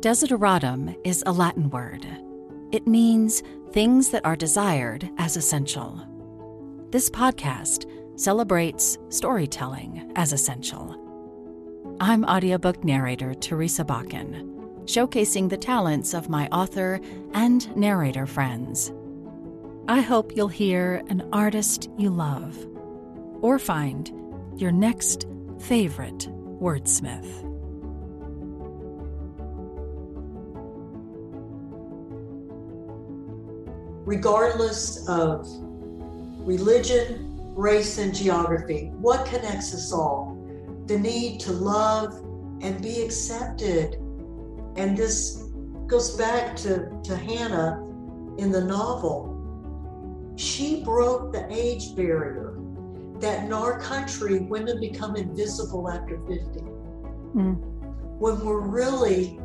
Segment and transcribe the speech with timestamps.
[0.00, 2.06] Desideratum is a Latin word.
[2.72, 6.00] It means things that are desired as essential.
[6.88, 7.84] This podcast
[8.18, 10.96] celebrates storytelling as essential.
[12.00, 16.98] I'm audiobook narrator Teresa Bakken, showcasing the talents of my author
[17.34, 18.94] and narrator friends.
[19.86, 22.56] I hope you'll hear an artist you love
[23.42, 24.10] or find
[24.56, 25.26] your next
[25.58, 26.26] favorite
[26.58, 27.49] wordsmith.
[34.10, 35.46] Regardless of
[36.44, 38.90] religion, race, and geography.
[38.94, 40.36] What connects us all?
[40.86, 42.14] The need to love
[42.60, 43.94] and be accepted.
[44.74, 45.44] And this
[45.86, 47.86] goes back to, to Hannah
[48.36, 50.34] in the novel.
[50.34, 52.56] She broke the age barrier
[53.20, 56.60] that in our country, women become invisible after 50.
[57.36, 57.60] Mm.
[58.18, 59.38] When we're really,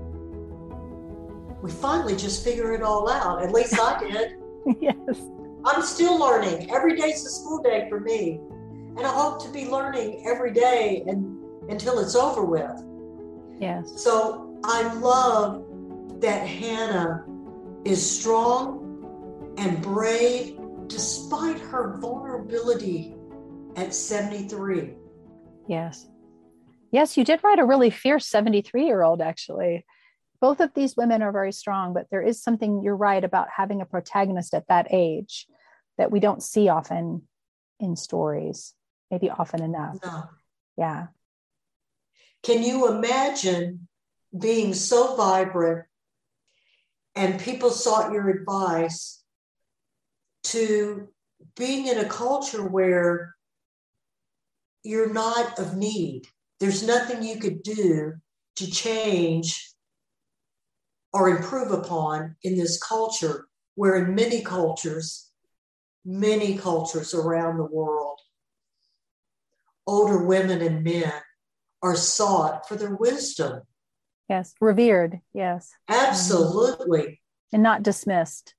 [1.61, 3.43] we finally just figure it all out.
[3.43, 4.37] At least I did.
[4.81, 5.21] yes.
[5.65, 6.69] I'm still learning.
[6.71, 8.39] Every day's a school day for me.
[8.97, 12.83] And I hope to be learning every day and until it's over with.
[13.59, 13.91] Yes.
[14.01, 15.65] So I love
[16.21, 17.25] that Hannah
[17.83, 23.15] is strong and brave despite her vulnerability
[23.75, 24.93] at 73.
[25.67, 26.07] Yes.
[26.91, 29.83] Yes, you did write a really fierce 73 year old, actually
[30.39, 33.81] both of these women are very strong, but there is something you're right about having
[33.81, 35.47] a protagonist at that age
[35.97, 37.23] that we don't see often
[37.79, 38.73] in stories,
[39.11, 39.97] maybe often enough.
[40.03, 40.23] No.
[40.77, 41.07] Yeah.
[42.43, 43.87] Can you imagine
[44.37, 45.85] being so vibrant
[47.15, 49.23] and people sought your advice
[50.43, 51.07] to
[51.55, 53.35] being in a culture where
[54.83, 56.27] you're not of need?
[56.59, 58.13] There's nothing you could do
[58.57, 59.74] to change
[61.15, 65.31] or improve upon in this culture, where in many cultures,
[66.03, 68.19] many cultures around the world,
[69.87, 71.13] older women and men
[71.81, 73.61] are sought for their wisdom.
[74.27, 75.21] Yes, revered.
[75.33, 75.71] Yes.
[75.87, 77.21] Absolutely.
[77.53, 78.53] And not dismissed.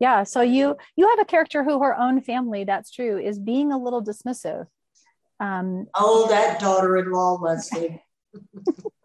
[0.00, 3.70] Yeah, so you you have a character who her own family, that's true, is being
[3.70, 4.66] a little dismissive.
[5.38, 8.02] Um, oh, that daughter-in-law, Leslie.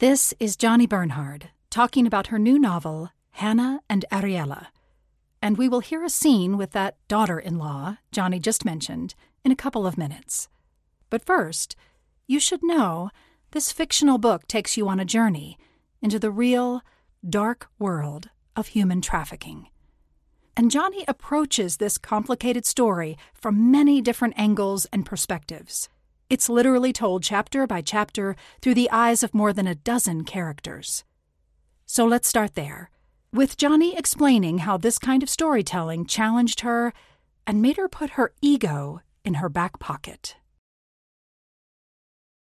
[0.00, 4.68] This is Johnnie Bernhard talking about her new novel, Hannah and Ariella.
[5.42, 9.52] And we will hear a scene with that daughter in law Johnnie just mentioned in
[9.52, 10.48] a couple of minutes.
[11.10, 11.76] But first,
[12.26, 13.10] you should know
[13.50, 15.58] this fictional book takes you on a journey
[16.00, 16.80] into the real,
[17.28, 19.66] dark world of human trafficking.
[20.56, 25.90] And Johnnie approaches this complicated story from many different angles and perspectives.
[26.30, 31.02] It's literally told chapter by chapter through the eyes of more than a dozen characters.
[31.86, 32.88] So let's start there,
[33.32, 36.92] with Johnnie explaining how this kind of storytelling challenged her
[37.48, 40.36] and made her put her ego in her back pocket.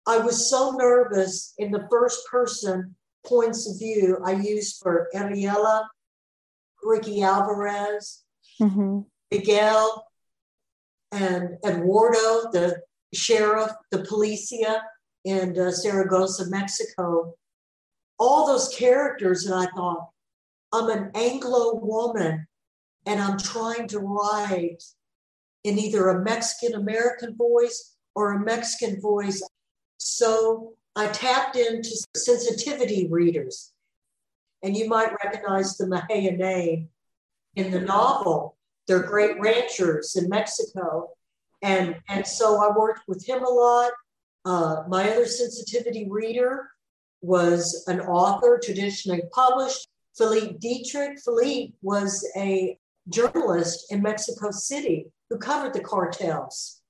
[0.05, 5.87] I was so nervous in the first person points of view I used for Ariella,
[6.83, 8.23] Ricky Alvarez,
[8.61, 9.01] mm-hmm.
[9.31, 10.05] Miguel,
[11.13, 12.81] and Eduardo, the
[13.13, 14.81] sheriff, the policia
[15.25, 17.35] in uh, Zaragoza, Mexico,
[18.17, 19.45] all those characters.
[19.45, 20.09] And I thought,
[20.71, 22.47] I'm an Anglo woman
[23.05, 24.83] and I'm trying to write
[25.63, 29.41] in either a Mexican American voice or a Mexican voice.
[29.97, 33.71] So I tapped into sensitivity readers.
[34.61, 36.89] And you might recognize the Mahaya name
[37.55, 38.57] in the novel.
[38.87, 41.11] They're great ranchers in Mexico.
[41.61, 43.91] And, and so I worked with him a lot.
[44.45, 46.69] Uh, my other sensitivity reader
[47.21, 49.87] was an author, traditionally published,
[50.17, 51.19] Philippe Dietrich.
[51.19, 52.77] Philippe was a
[53.09, 56.81] journalist in Mexico City who covered the cartels.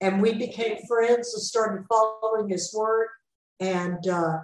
[0.00, 3.08] And we became friends and started following his work.
[3.60, 4.38] And uh,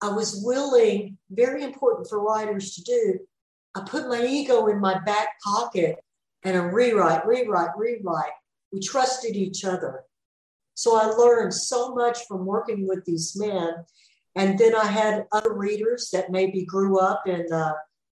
[0.00, 3.18] I was willing, very important for writers to do,
[3.74, 5.98] I put my ego in my back pocket
[6.44, 8.32] and I rewrite, rewrite, rewrite.
[8.74, 10.02] We trusted each other.
[10.74, 13.72] So I learned so much from working with these men.
[14.34, 17.74] And then I had other readers that maybe grew up in uh,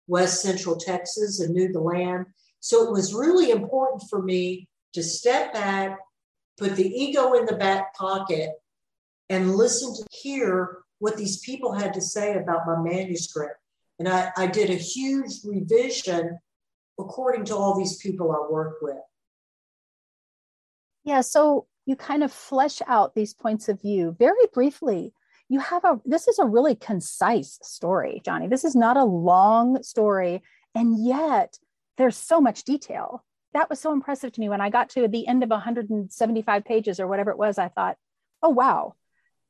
[0.08, 2.26] West Central Texas and knew the land.
[2.58, 6.00] So it was really important for me to step back,
[6.58, 8.50] put the ego in the back pocket,
[9.28, 13.60] and listen to hear what these people had to say about my manuscript.
[14.00, 16.40] And I, I did a huge revision
[16.98, 18.96] according to all these people I worked with.
[21.08, 25.14] Yeah, so you kind of flesh out these points of view very briefly.
[25.48, 28.48] you have a this is a really concise story johnnie.
[28.48, 30.42] This is not a long story
[30.74, 31.58] and yet
[31.96, 33.24] there's so much detail.
[33.54, 37.00] That was so impressive to me when i got to the end of 175 pages
[37.00, 37.96] or whatever it was i thought
[38.42, 38.94] oh wow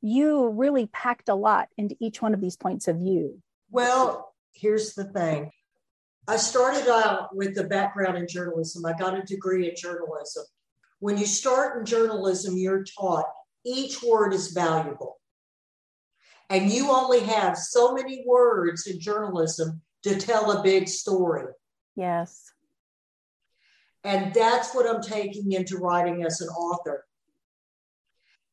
[0.00, 3.42] you really packed a lot into each one of these points of view.
[3.68, 5.50] Well here's the thing.
[6.28, 8.86] I started out with the background in journalism.
[8.86, 10.44] I got a degree in journalism
[11.00, 13.26] when you start in journalism you're taught
[13.64, 15.18] each word is valuable
[16.50, 21.46] and you only have so many words in journalism to tell a big story.
[21.96, 22.52] Yes.
[24.04, 27.04] And that's what I'm taking into writing as an author.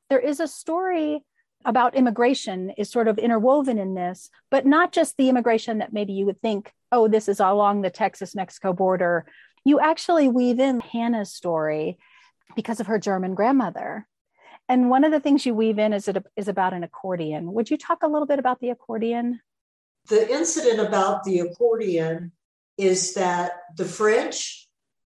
[0.10, 1.24] There is a story
[1.64, 6.14] about immigration is sort of interwoven in this, but not just the immigration that maybe
[6.14, 9.26] you would think, oh, this is along the Texas Mexico border.
[9.64, 11.98] You actually weave in Hannah's story
[12.56, 14.08] because of her German grandmother.
[14.68, 17.54] And one of the things you weave in is, it, is about an accordion.
[17.54, 19.42] Would you talk a little bit about the accordion?
[20.10, 22.32] The incident about the accordion
[22.78, 24.68] is that the French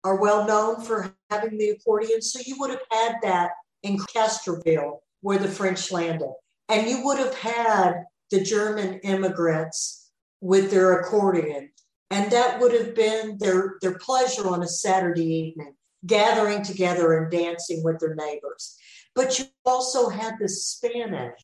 [0.03, 2.21] are well known for having the accordion.
[2.21, 3.51] So you would have had that
[3.83, 6.31] in Castroville, where the French landed.
[6.69, 11.71] And you would have had the German immigrants with their accordion.
[12.09, 15.75] And that would have been their, their pleasure on a Saturday evening,
[16.05, 18.77] gathering together and dancing with their neighbors.
[19.15, 21.39] But you also had the Spanish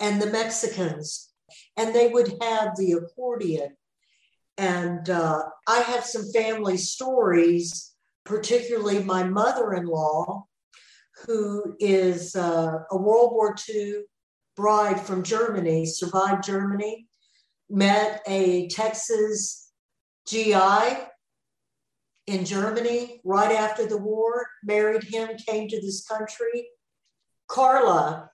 [0.00, 1.32] and the Mexicans,
[1.76, 3.76] and they would have the accordion.
[4.58, 7.92] And uh, I have some family stories,
[8.24, 10.46] particularly my mother in law,
[11.26, 14.02] who is uh, a World War II
[14.54, 17.06] bride from Germany, survived Germany,
[17.68, 19.70] met a Texas
[20.26, 20.54] GI
[22.26, 26.68] in Germany right after the war, married him, came to this country,
[27.48, 28.30] Carla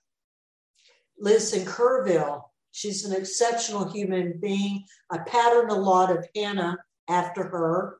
[1.19, 2.43] lives in Kerrville.
[2.71, 4.83] She's an exceptional human being.
[5.11, 7.99] I patterned a lot of Hannah after her.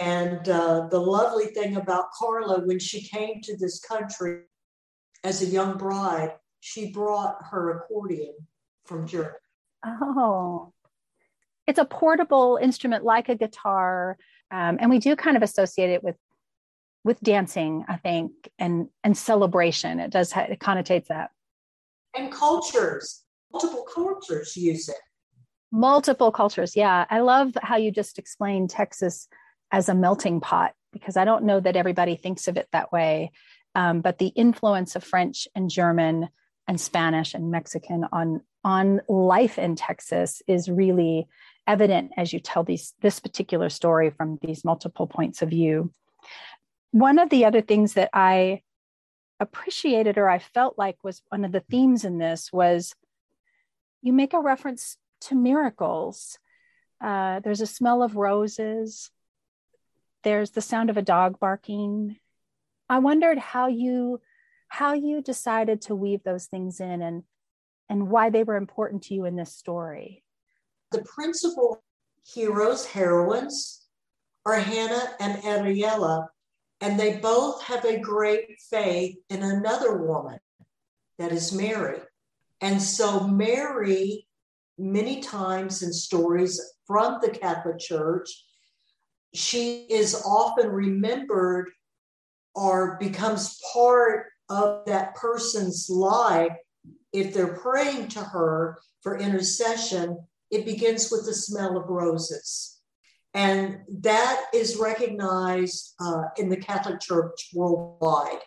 [0.00, 4.42] And uh, the lovely thing about Carla, when she came to this country
[5.24, 8.34] as a young bride, she brought her accordion
[8.84, 9.34] from Germany.
[9.84, 10.72] Oh,
[11.66, 14.18] it's a portable instrument like a guitar.
[14.50, 16.16] Um, and we do kind of associate it with
[17.02, 20.00] with dancing, I think, and and celebration.
[20.00, 21.30] It does it connotates that.
[22.16, 24.96] And cultures, multiple cultures use it.
[25.72, 27.06] Multiple cultures, yeah.
[27.08, 29.28] I love how you just explained Texas
[29.70, 33.30] as a melting pot because I don't know that everybody thinks of it that way.
[33.76, 36.28] Um, but the influence of French and German
[36.66, 41.26] and Spanish and Mexican on on life in Texas is really
[41.70, 45.90] evident as you tell these this particular story from these multiple points of view
[46.92, 48.62] one of the other things that I
[49.38, 52.94] appreciated or I felt like was one of the themes in this was
[54.02, 56.38] you make a reference to miracles.
[57.00, 59.10] Uh, there's a smell of roses.
[60.24, 62.16] There's the sound of a dog barking.
[62.88, 64.20] I wondered how you
[64.68, 67.22] how you decided to weave those things in and
[67.88, 70.22] and why they were important to you in this story.
[70.90, 71.82] The principal
[72.24, 73.86] heroes, heroines,
[74.44, 76.26] are Hannah and Ariella,
[76.80, 80.38] and they both have a great faith in another woman,
[81.18, 82.00] that is Mary.
[82.60, 84.26] And so, Mary,
[84.78, 88.28] many times in stories from the Catholic Church,
[89.32, 91.70] she is often remembered
[92.54, 96.52] or becomes part of that person's life.
[97.12, 100.18] If they're praying to her for intercession,
[100.50, 102.80] it begins with the smell of roses.
[103.32, 108.40] And that is recognized uh, in the Catholic Church worldwide.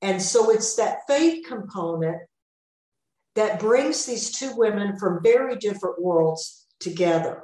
[0.00, 2.22] And so it's that faith component
[3.34, 7.42] that brings these two women from very different worlds together.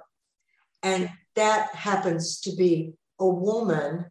[0.83, 4.07] And that happens to be a woman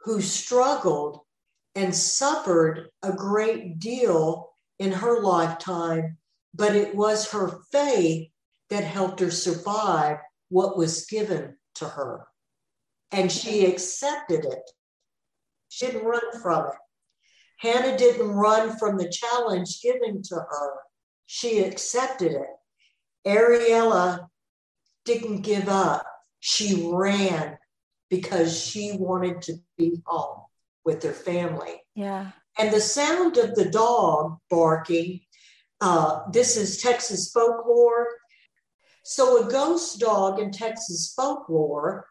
[0.00, 1.20] who struggled
[1.74, 6.18] and suffered a great deal in her lifetime,
[6.54, 8.28] but it was her faith
[8.70, 10.18] that helped her survive
[10.48, 12.26] what was given to her.
[13.12, 14.70] And she accepted it.
[15.68, 16.72] She didn't run from it.
[17.58, 20.74] Hannah didn't run from the challenge given to her.
[21.26, 22.48] She accepted it.
[23.26, 24.28] Ariella
[25.04, 26.06] didn't give up.
[26.40, 27.58] She ran
[28.10, 30.42] because she wanted to be home
[30.84, 31.82] with her family.
[31.94, 32.30] Yeah.
[32.58, 35.20] And the sound of the dog barking,
[35.80, 38.06] uh, this is Texas folklore.
[39.08, 42.08] So, a ghost dog in Texas folklore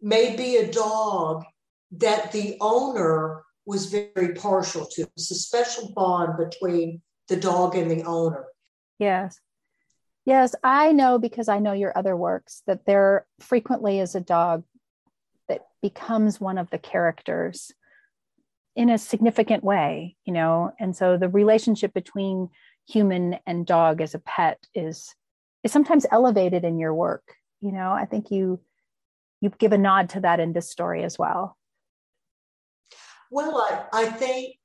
[0.00, 1.44] may be a dog
[1.98, 5.02] that the owner was very partial to.
[5.02, 8.46] It's a special bond between the dog and the owner.
[8.98, 9.38] Yes.
[10.24, 14.64] Yes, I know because I know your other works that there frequently is a dog
[15.50, 17.70] that becomes one of the characters
[18.74, 22.48] in a significant way, you know, and so the relationship between
[22.88, 25.14] human and dog as a pet is
[25.64, 27.34] is sometimes elevated in your work.
[27.60, 28.60] You know, I think you
[29.40, 31.56] you give a nod to that in this story as well.
[33.30, 34.56] Well, I, I think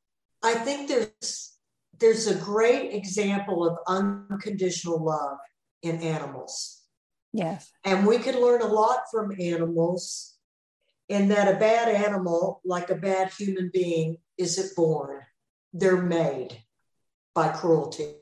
[0.44, 1.58] I think there's
[2.00, 5.38] there's a great example of unconditional love
[5.82, 6.82] in animals.
[7.34, 7.72] Yes.
[7.84, 10.36] And we can learn a lot from animals
[11.10, 15.22] in that a bad animal, like a bad human being, isn't born.
[15.74, 16.58] They're made
[17.36, 18.16] by cruelty.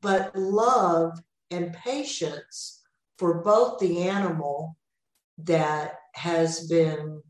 [0.00, 1.20] But love
[1.52, 2.82] and patience
[3.18, 4.76] for both the animal
[5.38, 7.22] that has been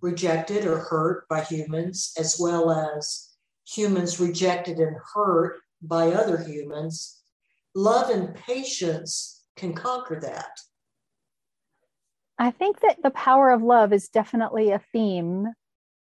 [0.00, 3.30] rejected or hurt by humans, as well as
[3.66, 7.22] humans rejected and hurt by other humans,
[7.74, 10.58] love and patience can conquer that.
[12.38, 15.48] I think that the power of love is definitely a theme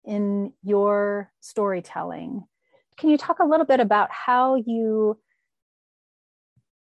[0.05, 2.45] in your storytelling.
[2.97, 5.17] Can you talk a little bit about how you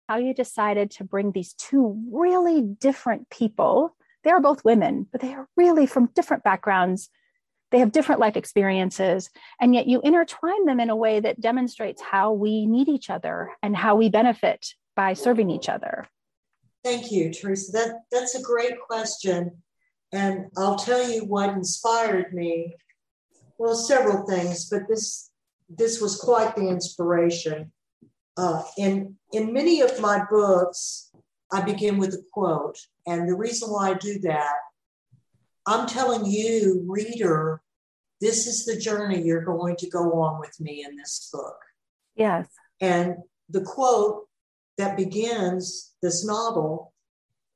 [0.08, 3.94] how you decided to bring these two really different people?
[4.24, 7.10] They are both women, but they are really from different backgrounds
[7.70, 12.00] they have different life experiences, and yet you intertwine them in a way that demonstrates
[12.00, 16.08] how we need each other and how we benefit by serving each other.
[16.82, 17.72] Thank you, Teresa.
[17.72, 19.62] That, that's a great question.
[20.12, 22.76] And I'll tell you what inspired me.
[23.58, 25.30] Well, several things, but this
[25.68, 27.70] this was quite the inspiration.
[28.38, 31.10] Uh, in in many of my books,
[31.52, 34.54] I begin with a quote, and the reason why I do that
[35.68, 37.60] I'm telling you, reader,
[38.22, 41.58] this is the journey you're going to go on with me in this book.
[42.16, 42.48] Yes.
[42.80, 43.16] And
[43.50, 44.28] the quote
[44.78, 46.94] that begins this novel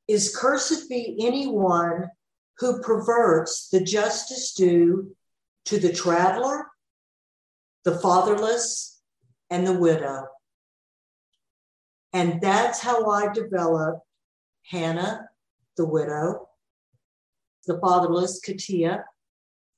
[0.09, 2.11] is Cursed be anyone
[2.59, 5.17] who perverts the justice due
[5.65, 6.67] to the traveler,
[7.85, 9.01] the fatherless,
[9.49, 10.27] and the widow.
[12.13, 14.03] And that's how I developed
[14.71, 15.29] Hannah,
[15.77, 16.49] the widow,
[17.67, 19.05] the fatherless, Katia,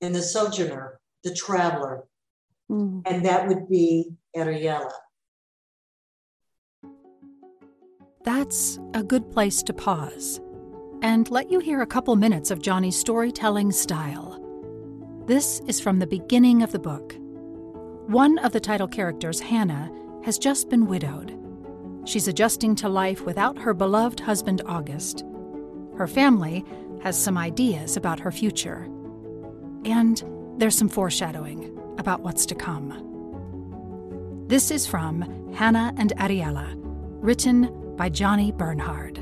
[0.00, 2.04] and the sojourner, the traveler.
[2.70, 3.02] Mm.
[3.06, 4.90] And that would be Ariella.
[8.24, 10.40] That's a good place to pause
[11.02, 14.40] and let you hear a couple minutes of Johnnie's storytelling style.
[15.26, 17.14] This is from the beginning of the book.
[18.06, 19.90] One of the title characters, Hannah,
[20.24, 21.38] has just been widowed.
[22.04, 25.24] She's adjusting to life without her beloved husband, August.
[25.96, 26.64] Her family
[27.02, 28.88] has some ideas about her future.
[29.84, 30.22] And
[30.58, 33.00] there's some foreshadowing about what's to come.
[34.48, 39.16] This is from Hannah and Ariella, written by Johnnie Bernhard.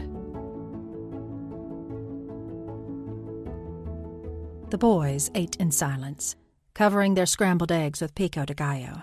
[4.70, 6.34] The boys ate in silence,
[6.74, 9.02] covering their scrambled eggs with pico de gallo.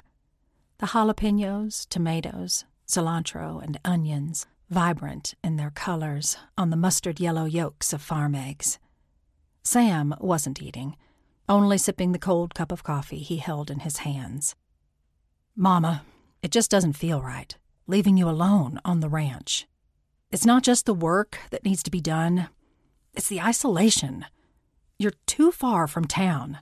[0.79, 7.93] The jalapenos, tomatoes, cilantro, and onions vibrant in their colors on the mustard yellow yolks
[7.93, 8.79] of farm eggs.
[9.63, 10.96] Sam wasn't eating,
[11.48, 14.55] only sipping the cold cup of coffee he held in his hands.
[15.55, 16.03] Mama,
[16.41, 17.55] it just doesn't feel right,
[17.88, 19.67] leaving you alone on the ranch.
[20.31, 22.50] It's not just the work that needs to be done,
[23.13, 24.25] it's the isolation.
[25.00, 26.60] You're too far from town.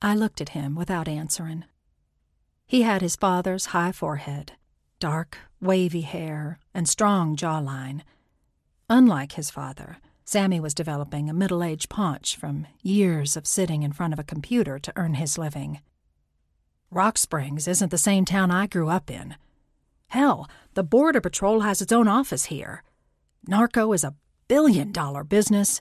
[0.00, 1.64] I looked at him without answering.
[2.66, 4.52] He had his father's high forehead,
[4.98, 8.02] dark, wavy hair, and strong jawline.
[8.88, 13.92] Unlike his father, Sammy was developing a middle aged paunch from years of sitting in
[13.92, 15.80] front of a computer to earn his living.
[16.90, 19.36] Rock Springs isn't the same town I grew up in.
[20.08, 22.82] Hell, the Border Patrol has its own office here.
[23.46, 24.14] Narco is a
[24.48, 25.80] billion dollar business.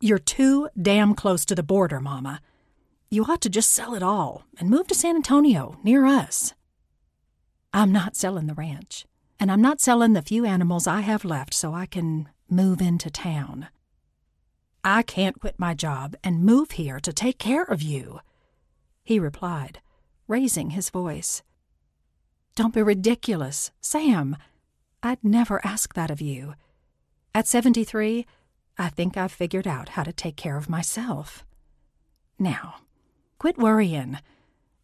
[0.00, 2.40] You're too damn close to the border, Mama.
[3.10, 6.54] You ought to just sell it all and move to San Antonio, near us.
[7.76, 9.04] I'm not selling the ranch,
[9.40, 13.10] and I'm not selling the few animals I have left so I can move into
[13.10, 13.66] town.
[14.84, 18.20] I can't quit my job and move here to take care of you,
[19.02, 19.80] he replied,
[20.28, 21.42] raising his voice.
[22.54, 24.36] Don't be ridiculous, Sam.
[25.02, 26.54] I'd never ask that of you.
[27.34, 28.24] At 73,
[28.78, 31.44] I think I've figured out how to take care of myself.
[32.38, 32.76] Now,
[33.40, 34.18] quit worrying.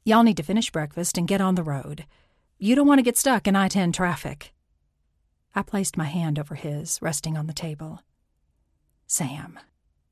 [0.04, 2.04] Y'all need to finish breakfast and get on the road.
[2.62, 4.52] You don't want to get stuck in I 10 traffic.
[5.54, 8.02] I placed my hand over his, resting on the table.
[9.06, 9.58] Sam,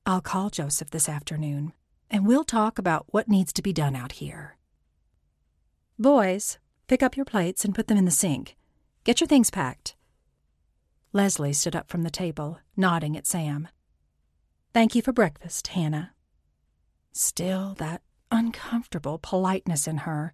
[0.06, 1.74] I'll call Joseph this afternoon,
[2.10, 4.56] and we'll talk about what needs to be done out here.
[5.98, 8.56] Boys, pick up your plates and put them in the sink.
[9.04, 9.94] Get your things packed.
[11.12, 13.68] Leslie stood up from the table, nodding at Sam.
[14.72, 16.14] Thank you for breakfast, Hannah.
[17.12, 18.00] Still, that
[18.32, 20.32] uncomfortable politeness in her,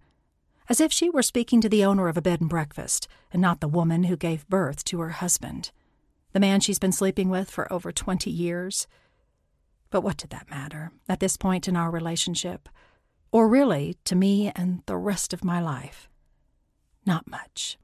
[0.69, 3.61] as if she were speaking to the owner of a bed and breakfast, and not
[3.61, 5.71] the woman who gave birth to her husband,
[6.33, 8.87] the man she's been sleeping with for over twenty years.
[9.91, 12.69] But what did that matter at this point in our relationship?
[13.31, 16.09] Or really, to me and the rest of my life?
[17.07, 17.79] Not much.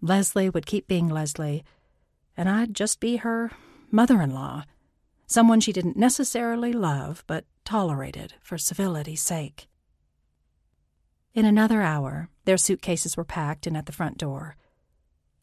[0.00, 1.64] Leslie would keep being Leslie,
[2.36, 3.52] and I'd just be her
[3.90, 4.64] mother in law,
[5.26, 9.68] someone she didn't necessarily love but tolerated for civility's sake.
[11.34, 14.54] In another hour, their suitcases were packed and at the front door.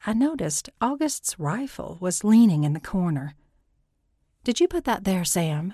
[0.05, 3.35] I noticed August's rifle was leaning in the corner.
[4.45, 5.73] Did you put that there, Sam?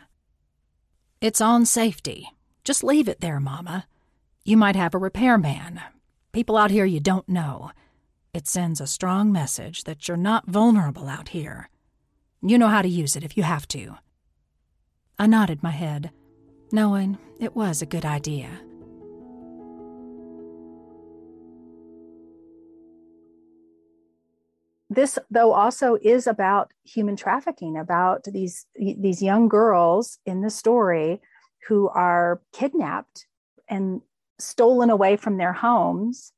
[1.21, 2.29] It's on safety.
[2.63, 3.85] Just leave it there, Mama.
[4.43, 5.81] You might have a repairman.
[6.31, 7.71] People out here you don't know.
[8.33, 11.69] It sends a strong message that you're not vulnerable out here.
[12.41, 13.97] You know how to use it if you have to.
[15.19, 16.11] I nodded my head,
[16.71, 18.61] knowing it was a good idea.
[24.89, 31.21] This, though, also is about human trafficking, about these, these young girls in the story
[31.67, 33.27] who are kidnapped
[33.67, 34.01] and
[34.39, 36.31] stolen away from their homes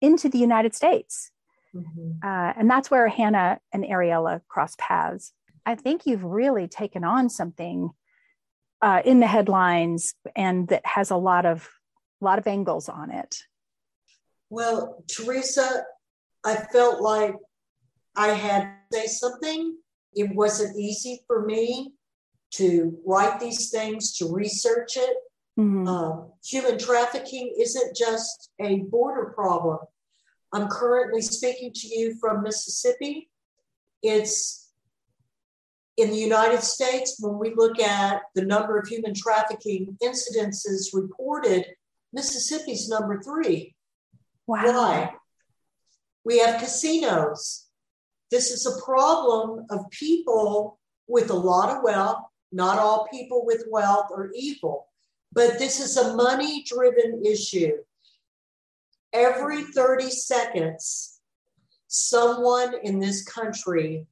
[0.00, 1.30] into the United States.
[1.74, 2.10] Mm-hmm.
[2.22, 5.32] Uh, and that's where Hannah and Ariella cross paths.
[5.64, 7.90] I think you've really taken on something
[8.82, 11.68] uh, in the headlines and that has a lot of
[12.20, 13.44] a lot of angles on it.
[14.50, 15.84] Well, Teresa,
[16.44, 17.34] I felt like
[18.20, 19.78] I had to say something.
[20.14, 21.94] It wasn't easy for me
[22.58, 25.16] to write these things, to research it.
[25.58, 25.88] Mm-hmm.
[25.88, 29.78] Uh, human trafficking isn't just a border problem.
[30.52, 33.30] I'm currently speaking to you from Mississippi.
[34.02, 34.70] It's
[35.96, 41.64] in the United States, when we look at the number of human trafficking incidences reported,
[42.12, 43.74] Mississippi's number three.
[44.46, 44.64] Wow.
[44.66, 45.14] Why?
[46.24, 47.69] We have casinos.
[48.30, 52.22] This is a problem of people with a lot of wealth.
[52.52, 54.88] Not all people with wealth are evil,
[55.32, 57.76] but this is a money driven issue
[59.12, 61.20] every 30 seconds,
[61.88, 64.06] someone in this country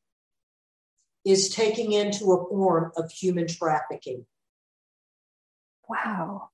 [1.24, 4.24] is taking into a form of human trafficking.
[5.88, 6.50] Wow.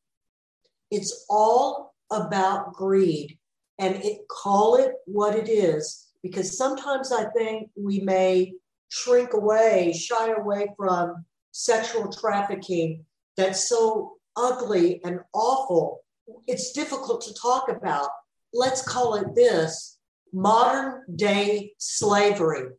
[0.90, 3.38] It's all about greed
[3.78, 8.54] and it call it what it is because sometimes I think we may
[8.88, 13.04] shrink away, shy away from sexual trafficking
[13.36, 16.00] that's so ugly and awful.
[16.46, 18.08] It's difficult to talk about
[18.54, 19.98] let's call it this
[20.32, 22.70] modern day slavery.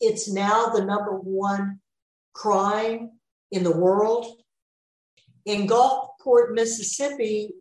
[0.00, 1.80] It's now the number one
[2.34, 3.18] crime
[3.50, 4.26] in the world.
[5.44, 7.54] In Gulfport, Mississippi,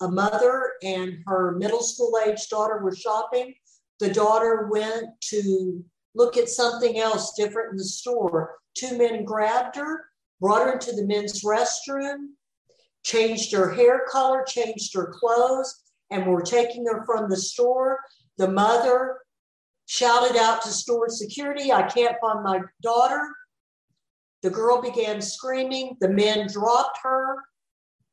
[0.00, 3.54] a mother and her middle school age daughter were shopping.
[3.98, 8.56] The daughter went to look at something else different in the store.
[8.74, 10.04] Two men grabbed her,
[10.40, 12.30] brought her into the men's restroom,
[13.04, 18.00] changed her hair color, changed her clothes, and were taking her from the store.
[18.38, 19.18] The mother
[19.86, 23.28] shouted out to store security, I can't find my daughter.
[24.42, 25.96] The girl began screaming.
[26.00, 27.36] The men dropped her,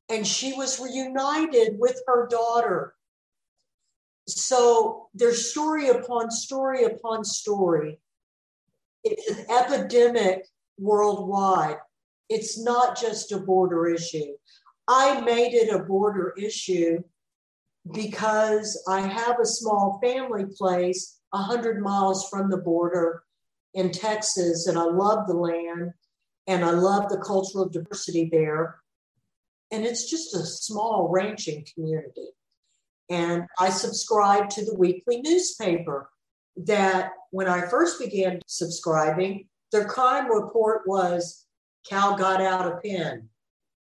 [0.09, 2.95] and she was reunited with her daughter.
[4.27, 7.99] So there's story upon story upon story.
[9.03, 10.45] It's an epidemic
[10.77, 11.77] worldwide.
[12.29, 14.33] It's not just a border issue.
[14.87, 17.03] I made it a border issue
[17.91, 23.23] because I have a small family place 100 miles from the border
[23.73, 25.91] in Texas, and I love the land
[26.47, 28.82] and I love the cultural diversity there.
[29.71, 32.29] And it's just a small ranching community.
[33.09, 36.09] And I subscribe to the weekly newspaper
[36.55, 41.45] that when I first began subscribing, their crime report was
[41.89, 43.29] cow got out of pen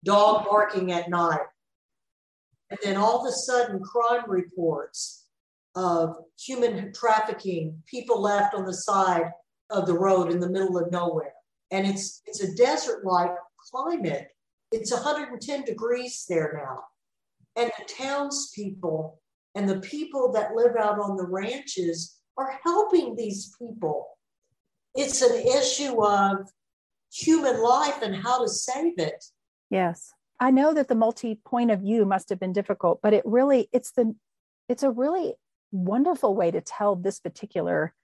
[0.04, 1.40] dog barking at night.
[2.70, 5.26] And then all of a sudden, crime reports
[5.74, 9.30] of human trafficking, people left on the side
[9.70, 11.32] of the road in the middle of nowhere.
[11.70, 13.34] And it's it's a desert-like
[13.70, 14.28] climate.
[14.72, 16.84] It's 110 degrees there now.
[17.56, 19.20] And the townspeople
[19.54, 24.06] and the people that live out on the ranches are helping these people.
[24.94, 26.48] It's an issue of
[27.12, 29.24] human life and how to save it.
[29.70, 30.12] Yes.
[30.40, 33.68] I know that the multi point of view must have been difficult, but it really
[33.72, 34.14] it's the
[34.68, 35.34] it's a really
[35.72, 37.94] wonderful way to tell this particular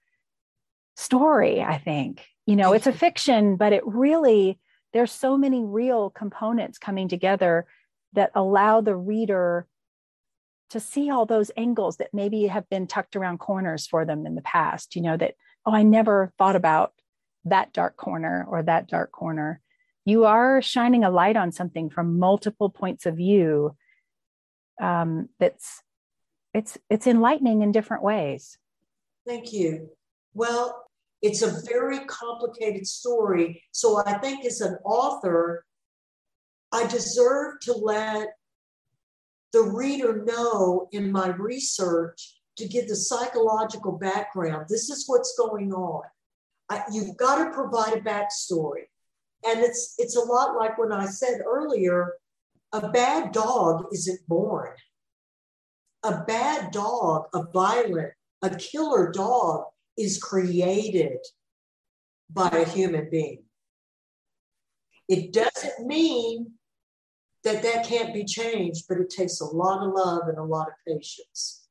[0.96, 2.26] story, I think.
[2.46, 4.58] You know, it's a fiction, but it really,
[4.94, 7.66] there's so many real components coming together
[8.14, 9.66] that allow the reader
[10.70, 14.36] to see all those angles that maybe have been tucked around corners for them in
[14.36, 14.96] the past.
[14.96, 15.34] You know, that,
[15.66, 16.92] oh, I never thought about
[17.44, 19.60] that dark corner or that dark corner.
[20.04, 23.76] You are shining a light on something from multiple points of view
[24.80, 25.82] um, that's
[26.52, 28.58] it's it's enlightening in different ways.
[29.26, 29.90] Thank you.
[30.34, 30.83] Well,
[31.24, 33.62] it's a very complicated story.
[33.72, 35.64] So I think as an author,
[36.70, 38.28] I deserve to let
[39.54, 44.66] the reader know in my research to give the psychological background.
[44.68, 46.02] This is what's going on.
[46.68, 48.84] I, you've got to provide a backstory.
[49.46, 52.12] And it's it's a lot like when I said earlier,
[52.74, 54.72] a bad dog isn't born.
[56.02, 59.64] A bad dog, a violent, a killer dog
[59.96, 61.18] is created
[62.30, 63.44] by a human being.
[65.08, 66.52] It doesn't mean
[67.44, 70.68] that that can't be changed, but it takes a lot of love and a lot
[70.68, 71.68] of patience.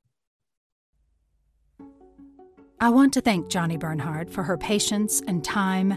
[2.80, 5.94] I want to thank Johnnie Bernhard for her patience and time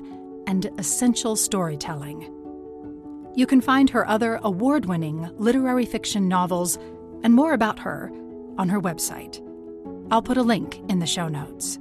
[0.47, 2.33] and essential storytelling.
[3.35, 6.79] You can find her other award winning literary fiction novels
[7.23, 8.11] and more about her
[8.57, 9.43] on her website.
[10.11, 11.79] I'll put a link in the show notes.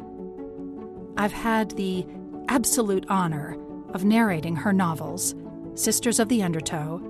[1.18, 2.06] I've had the
[2.50, 3.58] absolute honor
[3.94, 5.34] of narrating her novels,
[5.76, 7.02] Sisters of the Undertow,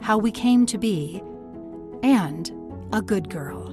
[0.00, 1.22] How We Came to Be,
[2.02, 2.50] and
[2.92, 3.70] A Good Girl.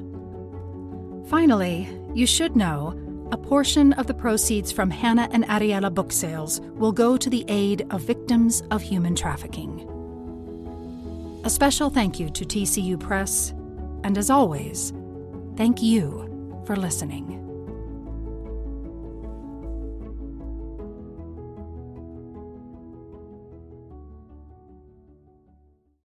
[1.28, 2.98] Finally, you should know
[3.32, 7.46] a portion of the proceeds from Hannah and Ariella book sales will go to the
[7.48, 9.88] aid of victims of human trafficking.
[11.46, 13.52] A special thank you to TCU Press,
[14.04, 14.92] and as always,
[15.56, 17.41] thank you for listening.